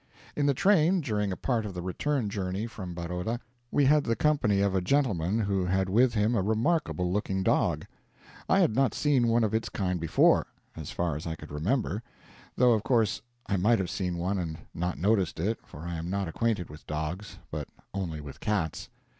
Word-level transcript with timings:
In 0.35 0.47
the 0.47 0.55
train, 0.55 1.01
during 1.01 1.31
a 1.31 1.37
part 1.37 1.63
of 1.63 1.75
the 1.75 1.81
return 1.83 2.27
journey 2.27 2.65
from 2.65 2.95
Baroda, 2.95 3.39
we 3.69 3.85
had 3.85 4.03
the 4.03 4.15
company 4.15 4.59
of 4.61 4.73
a 4.73 4.81
gentleman 4.81 5.41
who 5.41 5.63
had 5.67 5.89
with 5.89 6.15
him 6.15 6.33
a 6.33 6.41
remarkable 6.41 7.11
looking 7.11 7.43
dog. 7.43 7.85
I 8.49 8.61
had 8.61 8.73
not 8.73 8.95
seen 8.95 9.27
one 9.27 9.43
of 9.43 9.53
its 9.53 9.69
kind 9.69 9.99
before, 9.99 10.47
as 10.75 10.89
far 10.89 11.15
as 11.15 11.27
I 11.27 11.35
could 11.35 11.51
remember; 11.51 12.01
though 12.55 12.71
of 12.73 12.81
course 12.81 13.21
I 13.45 13.57
might 13.57 13.77
have 13.77 13.91
seen 13.91 14.17
one 14.17 14.39
and 14.39 14.57
not 14.73 14.97
noticed 14.97 15.39
it, 15.39 15.59
for 15.67 15.81
I 15.81 15.97
am 15.97 16.09
not 16.09 16.27
acquainted 16.27 16.67
with 16.67 16.87
dogs, 16.87 17.37
but 17.51 17.67
only 17.93 18.21
with 18.21 18.39
cats. 18.39 18.89